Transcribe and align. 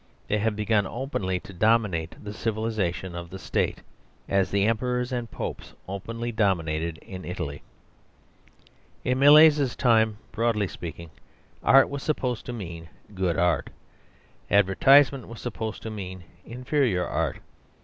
They 0.29 0.39
have 0.39 0.55
begun 0.55 0.87
openly 0.87 1.39
to 1.41 1.53
dominate 1.53 2.15
the 2.23 2.33
civilisation 2.33 3.13
of 3.13 3.29
the 3.29 3.37
State, 3.37 3.83
as 4.27 4.49
the 4.49 4.65
emperors 4.65 5.11
and 5.11 5.29
popes 5.29 5.75
openly 5.87 6.31
dominated 6.31 6.97
in 6.97 7.23
Italy. 7.23 7.61
In 9.05 9.19
Millais's 9.19 9.75
time, 9.75 10.17
broadly 10.31 10.67
speaking, 10.67 11.11
art 11.61 11.87
was 11.87 12.01
supposed 12.01 12.47
to 12.47 12.51
mean 12.51 12.89
good 13.13 13.37
art; 13.37 13.69
advertisement 14.49 15.27
was 15.27 15.39
supposed 15.39 15.83
to 15.83 15.91
mean 15.91 16.23
inferior 16.47 17.05
art. 17.05 17.37